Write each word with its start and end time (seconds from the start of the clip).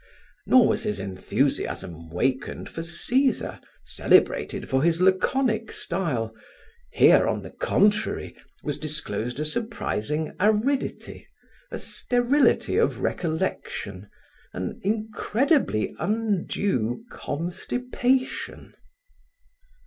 Nor 0.47 0.67
was 0.69 0.81
his 0.81 0.99
enthusiasm 0.99 2.09
wakened 2.09 2.67
for 2.69 2.81
Caesar, 2.81 3.59
celebrated 3.85 4.67
for 4.67 4.81
his 4.81 4.99
laconic 4.99 5.71
style. 5.71 6.35
Here, 6.91 7.27
on 7.27 7.43
the 7.43 7.51
contrary, 7.51 8.35
was 8.63 8.79
disclosed 8.79 9.39
a 9.39 9.45
surprising 9.45 10.35
aridity, 10.39 11.27
a 11.69 11.77
sterility 11.77 12.77
of 12.77 13.01
recollection, 13.01 14.09
an 14.53 14.79
incredibly 14.83 15.93
undue 15.99 17.05
constipation. 17.11 18.73